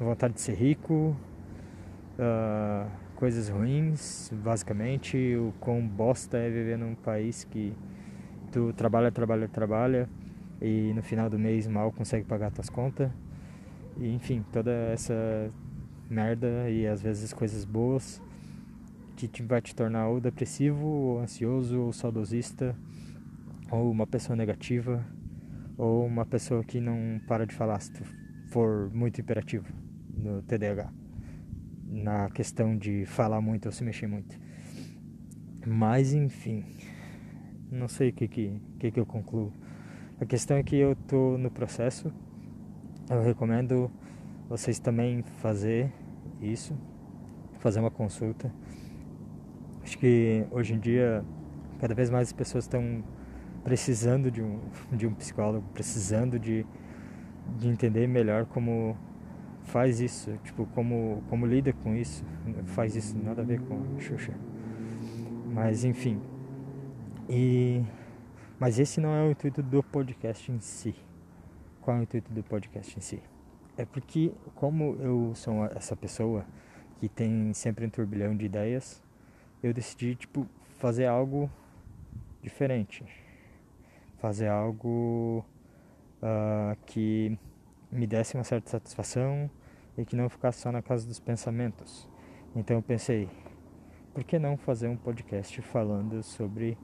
vontade 0.00 0.34
de 0.34 0.40
ser 0.40 0.54
rico, 0.54 1.16
uh, 2.18 2.90
coisas 3.16 3.48
ruins, 3.48 4.30
basicamente, 4.44 5.34
o 5.36 5.52
quão 5.58 5.86
bosta 5.86 6.36
é 6.36 6.50
viver 6.50 6.76
num 6.76 6.94
país 6.94 7.44
que 7.44 7.72
tu 8.52 8.72
trabalha, 8.74 9.10
trabalha, 9.10 9.48
trabalha 9.48 10.08
e 10.60 10.92
no 10.94 11.02
final 11.02 11.28
do 11.28 11.38
mês 11.38 11.66
mal 11.66 11.90
consegue 11.90 12.26
pagar 12.26 12.52
tuas 12.52 12.68
contas. 12.68 13.10
E, 13.96 14.12
enfim, 14.14 14.44
toda 14.52 14.70
essa 14.92 15.50
merda 16.08 16.70
e 16.70 16.86
às 16.86 17.02
vezes 17.02 17.32
coisas 17.32 17.64
boas 17.64 18.22
que 19.16 19.26
te, 19.26 19.42
vai 19.42 19.62
te 19.62 19.74
tornar 19.74 20.08
ou 20.08 20.20
depressivo, 20.20 20.86
ou 20.86 21.20
ansioso, 21.20 21.80
ou 21.80 21.92
saudosista, 21.92 22.76
ou 23.70 23.90
uma 23.90 24.06
pessoa 24.06 24.36
negativa, 24.36 25.02
ou 25.78 26.04
uma 26.04 26.26
pessoa 26.26 26.62
que 26.62 26.80
não 26.80 27.18
para 27.26 27.46
de 27.46 27.54
falar 27.54 27.80
se 27.80 27.92
tu 27.92 28.04
for 28.48 28.90
muito 28.92 29.22
imperativo 29.22 29.66
no 30.14 30.42
TDAH 30.42 31.05
na 31.88 32.28
questão 32.30 32.76
de 32.76 33.04
falar 33.06 33.40
muito 33.40 33.66
ou 33.66 33.72
se 33.72 33.84
mexer 33.84 34.06
muito. 34.06 34.38
Mas 35.66 36.12
enfim, 36.12 36.64
não 37.70 37.88
sei 37.88 38.10
o 38.10 38.12
que, 38.12 38.28
que, 38.28 38.60
que, 38.78 38.90
que 38.90 39.00
eu 39.00 39.06
concluo. 39.06 39.52
A 40.20 40.24
questão 40.24 40.56
é 40.56 40.62
que 40.62 40.76
eu 40.76 40.92
estou 40.92 41.36
no 41.36 41.50
processo. 41.50 42.12
Eu 43.10 43.22
recomendo 43.22 43.90
vocês 44.48 44.78
também 44.78 45.22
fazer 45.22 45.92
isso, 46.40 46.76
fazer 47.58 47.80
uma 47.80 47.90
consulta. 47.90 48.52
Acho 49.82 49.98
que 49.98 50.44
hoje 50.50 50.74
em 50.74 50.78
dia 50.78 51.24
cada 51.78 51.94
vez 51.94 52.10
mais 52.10 52.28
as 52.28 52.32
pessoas 52.32 52.64
estão 52.64 53.04
precisando 53.62 54.30
de 54.30 54.40
um, 54.42 54.60
de 54.92 55.06
um 55.06 55.14
psicólogo, 55.14 55.66
precisando 55.74 56.38
de, 56.38 56.64
de 57.58 57.68
entender 57.68 58.06
melhor 58.06 58.46
como 58.46 58.96
faz 59.66 60.00
isso, 60.00 60.36
tipo, 60.44 60.66
como, 60.74 61.22
como 61.28 61.46
lida 61.46 61.72
com 61.72 61.94
isso, 61.94 62.24
faz 62.66 62.96
isso, 62.96 63.16
nada 63.18 63.42
a 63.42 63.44
ver 63.44 63.60
com 63.60 64.00
Xuxa. 64.00 64.32
Mas 65.52 65.84
enfim. 65.84 66.20
E 67.28 67.82
mas 68.58 68.78
esse 68.78 69.00
não 69.00 69.10
é 69.10 69.22
o 69.22 69.30
intuito 69.30 69.62
do 69.62 69.82
podcast 69.82 70.50
em 70.50 70.58
si. 70.60 70.94
Qual 71.82 71.96
é 71.96 72.00
o 72.00 72.02
intuito 72.02 72.32
do 72.32 72.42
podcast 72.42 72.96
em 72.96 73.00
si? 73.02 73.22
É 73.76 73.84
porque 73.84 74.32
como 74.54 74.96
eu 75.00 75.32
sou 75.34 75.66
essa 75.66 75.94
pessoa 75.94 76.46
que 76.98 77.08
tem 77.08 77.52
sempre 77.52 77.84
um 77.84 77.90
turbilhão 77.90 78.34
de 78.34 78.46
ideias, 78.46 79.02
eu 79.62 79.74
decidi 79.74 80.14
tipo 80.14 80.46
fazer 80.78 81.04
algo 81.04 81.50
diferente, 82.42 83.04
fazer 84.18 84.48
algo 84.48 85.44
uh, 86.22 86.76
que 86.86 87.38
me 87.90 88.06
desse 88.06 88.36
uma 88.36 88.44
certa 88.44 88.70
satisfação 88.70 89.50
e 89.96 90.04
que 90.04 90.16
não 90.16 90.28
ficasse 90.28 90.60
só 90.60 90.70
na 90.70 90.82
casa 90.82 91.06
dos 91.06 91.18
pensamentos. 91.18 92.08
Então 92.54 92.76
eu 92.76 92.82
pensei, 92.82 93.28
por 94.12 94.24
que 94.24 94.38
não 94.38 94.56
fazer 94.56 94.88
um 94.88 94.96
podcast 94.96 95.60
falando 95.62 96.22
sobre 96.22 96.76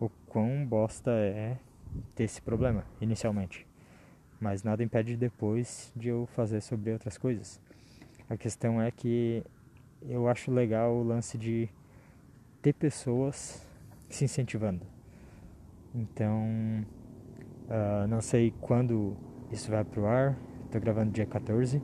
o 0.00 0.08
quão 0.26 0.64
bosta 0.66 1.10
é 1.10 1.56
ter 2.14 2.24
esse 2.24 2.42
problema, 2.42 2.84
inicialmente. 3.00 3.66
Mas 4.40 4.62
nada 4.62 4.82
impede 4.82 5.16
depois 5.16 5.92
de 5.94 6.08
eu 6.08 6.26
fazer 6.26 6.60
sobre 6.60 6.92
outras 6.92 7.16
coisas. 7.16 7.60
A 8.28 8.36
questão 8.36 8.80
é 8.80 8.90
que 8.90 9.44
eu 10.02 10.28
acho 10.28 10.50
legal 10.50 10.94
o 10.94 11.02
lance 11.02 11.38
de 11.38 11.68
ter 12.60 12.72
pessoas 12.72 13.66
se 14.08 14.24
incentivando. 14.24 14.86
Então, 15.94 16.84
uh, 17.68 18.06
não 18.08 18.20
sei 18.20 18.52
quando 18.60 19.16
isso 19.54 19.70
vai 19.70 19.84
pro 19.84 20.06
ar. 20.06 20.36
Estou 20.66 20.80
gravando 20.80 21.12
dia 21.12 21.24
14. 21.24 21.80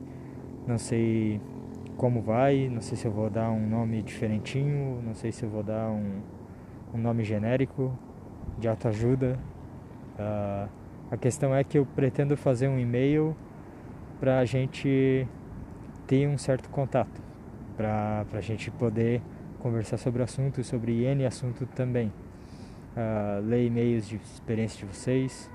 Não 0.67 0.77
sei 0.77 1.41
como 1.97 2.21
vai, 2.21 2.69
não 2.69 2.81
sei 2.81 2.97
se 2.97 3.05
eu 3.05 3.11
vou 3.11 3.29
dar 3.29 3.49
um 3.51 3.67
nome 3.67 4.01
diferentinho, 4.01 5.01
não 5.01 5.13
sei 5.13 5.31
se 5.31 5.43
eu 5.43 5.49
vou 5.49 5.63
dar 5.63 5.89
um, 5.89 6.21
um 6.93 6.97
nome 6.97 7.23
genérico 7.23 7.97
de 8.59 8.67
autoajuda. 8.67 9.39
Uh, 10.19 10.69
a 11.09 11.17
questão 11.17 11.55
é 11.55 11.63
que 11.63 11.77
eu 11.77 11.85
pretendo 11.85 12.35
fazer 12.37 12.67
um 12.67 12.79
e-mail 12.79 13.35
para 14.19 14.39
a 14.39 14.45
gente 14.45 15.27
ter 16.05 16.27
um 16.27 16.37
certo 16.37 16.69
contato, 16.69 17.21
para 17.77 18.25
a 18.33 18.41
gente 18.41 18.69
poder 18.71 19.21
conversar 19.59 19.97
sobre 19.97 20.21
o 20.21 20.23
assunto 20.23 20.63
sobre 20.63 21.03
N 21.03 21.25
assunto 21.25 21.65
também. 21.65 22.11
Uh, 22.95 23.45
ler 23.45 23.65
e-mails 23.65 24.07
de 24.07 24.17
experiência 24.17 24.85
de 24.85 24.93
vocês, 24.93 25.49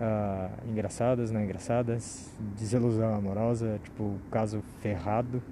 uh, 0.00 0.68
engraçadas, 0.68 1.30
não 1.30 1.42
engraçadas, 1.42 2.32
desilusão 2.56 3.14
amorosa, 3.14 3.80
tipo, 3.82 4.18
caso 4.30 4.62
ferrado. 4.80 5.42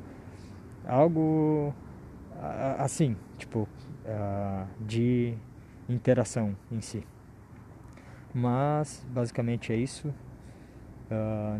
Algo 0.87 1.75
uh, 2.33 2.83
assim, 2.83 3.17
tipo, 3.38 3.69
uh, 4.05 4.67
de 4.81 5.35
interação 5.88 6.57
em 6.71 6.81
si. 6.81 7.05
Mas, 8.33 9.05
basicamente 9.11 9.73
é 9.73 9.76
isso. 9.76 10.12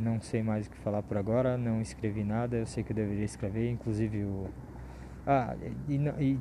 não 0.00 0.21
sei 0.21 0.43
mais 0.43 0.66
o 0.66 0.71
que 0.71 0.76
falar 0.78 1.02
por 1.02 1.16
agora, 1.16 1.57
não 1.57 1.81
escrevi 1.81 2.23
nada, 2.23 2.57
eu 2.57 2.66
sei 2.66 2.85
que 2.85 2.93
eu 2.93 2.97
deveria 2.97 3.25
escrever, 3.25 3.71
inclusive 3.71 4.25
o. 4.25 4.47
Ah, 5.26 5.57
e, 5.88 5.95
e 5.97 6.38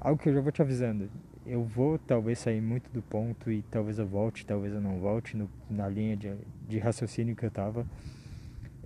algo 0.00 0.22
que 0.22 0.28
eu 0.28 0.34
já 0.34 0.40
vou 0.40 0.52
te 0.52 0.62
avisando 0.62 1.10
eu 1.44 1.64
vou 1.64 1.98
talvez 1.98 2.38
sair 2.38 2.60
muito 2.60 2.90
do 2.90 3.02
ponto 3.02 3.50
e 3.50 3.62
talvez 3.62 3.98
eu 3.98 4.06
volte, 4.06 4.46
talvez 4.46 4.72
eu 4.72 4.80
não 4.80 4.98
volte 5.00 5.36
no, 5.36 5.50
na 5.68 5.88
linha 5.88 6.16
de, 6.16 6.34
de 6.68 6.78
raciocínio 6.78 7.34
que 7.34 7.44
eu 7.44 7.48
estava. 7.48 7.86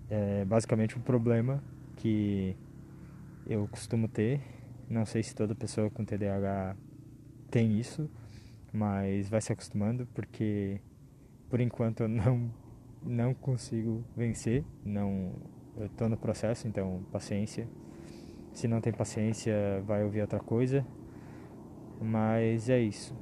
É 0.08 0.44
basicamente 0.44 0.96
um 0.96 1.02
problema 1.02 1.62
que 1.96 2.56
eu 3.46 3.66
costumo 3.68 4.08
ter. 4.08 4.40
Não 4.88 5.04
sei 5.04 5.22
se 5.22 5.34
toda 5.34 5.54
pessoa 5.54 5.90
com 5.90 6.04
TDAH 6.04 6.76
tem 7.50 7.78
isso, 7.78 8.08
mas 8.72 9.28
vai 9.28 9.40
se 9.40 9.52
acostumando 9.52 10.06
porque 10.14 10.80
por 11.50 11.60
enquanto 11.60 12.00
eu 12.00 12.08
não 12.08 12.50
não 13.02 13.32
consigo 13.34 14.02
vencer, 14.16 14.64
não 14.84 15.32
eu 15.76 15.86
estou 15.86 16.08
no 16.08 16.16
processo, 16.16 16.66
então 16.66 17.04
paciência. 17.12 17.68
Se 18.52 18.66
não 18.66 18.80
tem 18.80 18.92
paciência, 18.92 19.54
vai 19.84 20.02
ouvir 20.02 20.22
outra 20.22 20.40
coisa 20.40 20.84
mas 22.00 22.68
é 22.68 22.78
isso. 22.78 23.14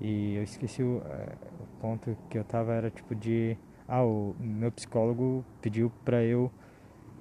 E 0.00 0.36
eu 0.36 0.42
esqueci 0.42 0.82
o, 0.82 1.02
é, 1.04 1.34
o 1.60 1.80
ponto 1.80 2.16
que 2.28 2.38
eu 2.38 2.44
tava 2.44 2.72
era 2.72 2.90
tipo 2.90 3.14
de. 3.14 3.56
Ah, 3.86 4.04
o 4.04 4.34
meu 4.38 4.70
psicólogo 4.72 5.44
pediu 5.60 5.90
pra 6.04 6.22
eu 6.22 6.50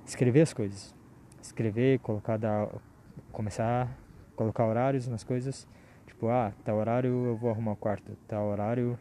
escrever 0.06 0.42
as 0.42 0.54
coisas. 0.54 0.96
Escrever, 1.42 2.00
colocar 2.00 2.38
da. 2.38 2.70
começar, 3.32 3.98
colocar 4.36 4.66
horários 4.66 5.08
nas 5.08 5.24
coisas. 5.24 5.68
Tipo, 6.06 6.30
ah, 6.30 6.54
tal 6.63 6.78
horário 6.78 7.25
eu 7.25 7.36
vou 7.38 7.50
arrumar 7.50 7.74
o 7.74 7.75
quarto, 7.75 8.18
tal 8.28 8.48
horário 8.48 8.98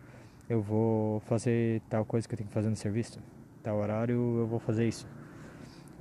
eu 0.49 0.63
vou 0.63 1.21
fazer 1.21 1.83
tal 1.89 2.05
coisa 2.05 2.27
que 2.27 2.35
eu 2.35 2.39
tenho 2.39 2.49
que 2.49 2.55
fazer 2.55 2.71
no 2.71 2.77
serviço, 2.77 3.21
tal 3.63 3.77
horário 3.79 4.15
eu 4.39 4.47
vou 4.47 4.59
fazer 4.59 4.89
isso. 4.89 5.09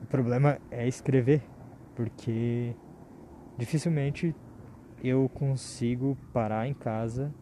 O 0.02 0.06
problema 0.06 0.58
é 0.72 0.88
escrever, 0.88 1.42
porque 1.96 2.74
dificilmente 3.58 4.36
eu 5.04 5.30
consigo 5.30 6.18
parar 6.34 6.68
em 6.68 6.74
casa 6.74 7.34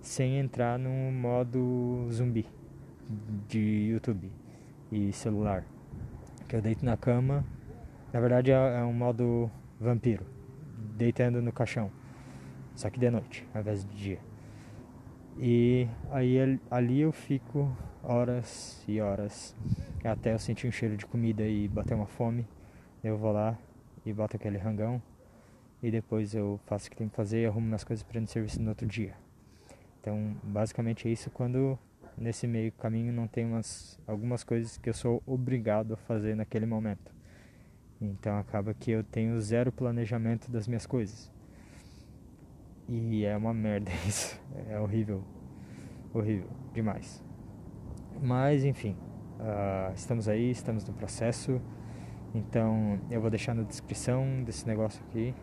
sem 0.00 0.38
entrar 0.38 0.78
no 0.78 1.12
modo 1.12 2.08
zumbi. 2.10 2.46
de 3.48 3.90
YouTube 3.90 4.30
e 4.90 5.12
celular. 5.12 5.64
Que 6.48 6.56
eu 6.56 6.62
deito 6.62 6.84
na 6.84 6.96
cama, 6.96 7.44
na 8.12 8.20
verdade 8.20 8.50
é, 8.50 8.80
é 8.80 8.84
um 8.84 8.92
modo 8.92 9.50
vampiro, 9.80 10.24
deitando 10.96 11.42
no 11.42 11.52
caixão, 11.52 11.90
só 12.74 12.88
que 12.90 12.98
de 12.98 13.10
noite, 13.10 13.46
ao 13.54 13.60
invés 13.60 13.84
de 13.84 13.96
dia. 13.96 14.18
E 15.38 15.88
aí 16.10 16.58
ali 16.70 17.00
eu 17.00 17.12
fico 17.12 17.74
horas 18.02 18.84
e 18.86 19.00
horas 19.00 19.56
até 20.04 20.34
eu 20.34 20.38
sentir 20.38 20.66
um 20.66 20.72
cheiro 20.72 20.96
de 20.96 21.06
comida 21.06 21.42
e 21.42 21.68
bater 21.68 21.94
uma 21.94 22.06
fome. 22.06 22.46
Eu 23.02 23.16
vou 23.16 23.32
lá 23.32 23.58
e 24.04 24.12
boto 24.12 24.36
aquele 24.36 24.58
rangão 24.58 25.02
e 25.82 25.90
depois 25.90 26.34
eu 26.34 26.60
faço 26.64 26.86
o 26.86 26.90
que 26.90 26.96
tem 26.96 27.08
que 27.08 27.16
fazer 27.16 27.42
e 27.42 27.46
arrumo 27.46 27.66
minhas 27.66 27.82
coisas 27.82 28.04
para 28.04 28.18
ir 28.18 28.20
no 28.20 28.28
serviço 28.28 28.62
no 28.62 28.68
outro 28.68 28.86
dia. 28.86 29.14
Então, 30.00 30.36
basicamente 30.42 31.08
é 31.08 31.10
isso 31.10 31.28
quando 31.30 31.78
nesse 32.16 32.46
meio 32.46 32.70
caminho 32.72 33.12
não 33.12 33.26
tem 33.26 33.44
umas, 33.44 33.98
algumas 34.06 34.44
coisas 34.44 34.76
que 34.76 34.88
eu 34.88 34.94
sou 34.94 35.22
obrigado 35.26 35.94
a 35.94 35.96
fazer 35.96 36.36
naquele 36.36 36.66
momento. 36.66 37.12
Então 38.00 38.38
acaba 38.38 38.74
que 38.74 38.90
eu 38.90 39.02
tenho 39.02 39.40
zero 39.40 39.72
planejamento 39.72 40.50
das 40.50 40.66
minhas 40.66 40.86
coisas. 40.86 41.32
E 42.88 43.24
é 43.24 43.36
uma 43.36 43.54
merda 43.54 43.90
isso. 44.06 44.40
É 44.68 44.78
horrível. 44.78 45.24
Horrível. 46.12 46.48
Demais. 46.72 47.22
Mas 48.20 48.64
enfim. 48.64 48.96
Uh, 49.38 49.92
estamos 49.94 50.28
aí, 50.28 50.50
estamos 50.50 50.84
no 50.84 50.92
processo. 50.92 51.60
Então 52.34 53.00
eu 53.10 53.20
vou 53.20 53.30
deixar 53.30 53.54
na 53.54 53.62
descrição 53.62 54.42
desse 54.44 54.66
negócio 54.66 55.02
aqui 55.08 55.34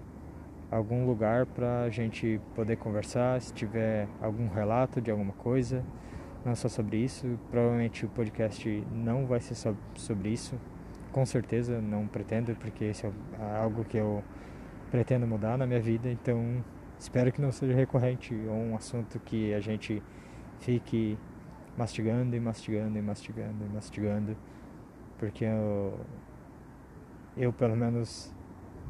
algum 0.71 1.05
lugar 1.05 1.45
para 1.45 1.83
a 1.83 1.89
gente 1.89 2.39
poder 2.55 2.77
conversar. 2.77 3.41
Se 3.41 3.53
tiver 3.53 4.07
algum 4.21 4.47
relato 4.47 5.01
de 5.01 5.11
alguma 5.11 5.33
coisa, 5.33 5.83
não 6.45 6.55
só 6.55 6.67
sobre 6.67 6.97
isso. 6.97 7.39
Provavelmente 7.49 8.05
o 8.05 8.09
podcast 8.09 8.83
não 8.91 9.25
vai 9.25 9.39
ser 9.39 9.55
só 9.55 9.73
sobre 9.95 10.29
isso. 10.29 10.59
Com 11.11 11.25
certeza 11.25 11.81
não 11.81 12.07
pretendo, 12.07 12.55
porque 12.55 12.85
esse 12.85 13.05
é 13.05 13.11
algo 13.59 13.83
que 13.83 13.97
eu 13.97 14.23
pretendo 14.91 15.25
mudar 15.25 15.57
na 15.57 15.65
minha 15.65 15.81
vida. 15.81 16.09
Então 16.09 16.63
espero 16.97 17.31
que 17.31 17.41
não 17.41 17.51
seja 17.51 17.73
recorrente 17.73 18.33
ou 18.47 18.55
um 18.55 18.75
assunto 18.75 19.19
que 19.19 19.53
a 19.53 19.59
gente 19.59 20.03
fique 20.59 21.17
mastigando 21.77 22.35
e 22.35 22.39
mastigando 22.39 22.97
e 22.97 23.01
mastigando 23.01 23.65
e 23.65 23.69
mastigando, 23.73 24.37
porque 25.17 25.45
eu, 25.45 25.97
eu 27.37 27.53
pelo 27.53 27.75
menos 27.75 28.35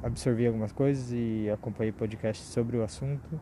absorvi 0.02 0.48
algumas 0.48 0.72
coisas 0.72 1.12
e 1.12 1.50
acompanhei 1.50 1.92
podcasts 1.92 2.48
sobre 2.48 2.78
o 2.78 2.84
assunto. 2.84 3.40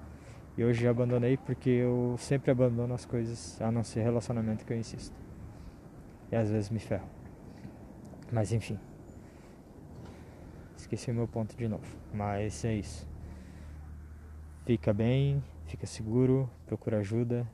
E 0.57 0.63
hoje 0.63 0.83
já 0.83 0.89
abandonei 0.89 1.37
porque 1.37 1.69
eu 1.69 2.15
sempre 2.17 2.49
abandono 2.49 2.93
as 2.93 3.05
coisas, 3.05 3.61
a 3.61 3.71
não 3.71 3.83
ser 3.83 4.01
relacionamento 4.01 4.65
que 4.65 4.73
eu 4.73 4.77
insisto. 4.77 5.15
E 6.31 6.35
às 6.35 6.49
vezes 6.49 6.69
me 6.69 6.79
ferro. 6.79 7.07
Mas 8.31 8.51
enfim. 8.51 8.79
Esqueci 10.75 11.11
o 11.11 11.13
meu 11.13 11.27
ponto 11.27 11.55
de 11.55 11.67
novo. 11.67 11.85
Mas 12.13 12.65
é 12.65 12.73
isso. 12.73 13.07
Fica 14.65 14.93
bem, 14.93 15.43
fica 15.65 15.85
seguro, 15.85 16.49
procura 16.65 16.99
ajuda, 16.99 17.47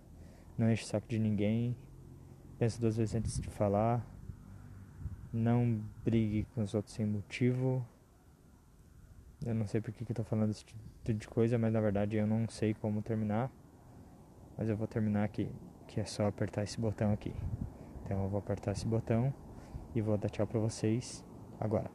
não 0.58 0.72
enche 0.72 0.84
o 0.84 0.88
saco 0.88 1.08
de 1.08 1.20
ninguém. 1.20 1.76
Pensa 2.58 2.80
duas 2.80 2.98
vezes 2.98 3.14
antes 3.14 3.40
de 3.40 3.50
falar. 3.50 4.06
Não 5.32 5.82
brigue 6.06 6.48
com 6.56 6.62
os 6.62 6.74
outros 6.74 6.96
sem 6.96 7.06
motivo. 7.06 7.86
Eu 9.46 9.54
não 9.54 9.68
sei 9.68 9.82
porque 9.82 10.06
que 10.06 10.12
eu 10.12 10.16
tô 10.16 10.24
falando 10.24 10.52
esse 10.52 10.64
tipo 10.64 10.82
de 11.04 11.28
coisa, 11.28 11.58
mas 11.58 11.74
na 11.74 11.82
verdade 11.82 12.16
eu 12.16 12.26
não 12.26 12.48
sei 12.48 12.74
como 12.74 13.02
terminar. 13.02 13.52
Mas 14.58 14.70
eu 14.70 14.78
vou 14.78 14.88
terminar 14.88 15.24
aqui, 15.26 15.50
que 15.88 16.00
é 16.00 16.06
só 16.06 16.28
apertar 16.28 16.64
esse 16.64 16.80
botão 16.80 17.12
aqui. 17.12 17.34
Então 18.06 18.24
eu 18.24 18.30
vou 18.30 18.40
apertar 18.40 18.72
esse 18.72 18.88
botão 18.88 19.34
e 19.94 20.02
vou 20.02 20.18
dar 20.18 20.30
tchau 20.30 20.48
pra 20.48 20.60
vocês 20.60 21.26
agora. 21.60 21.92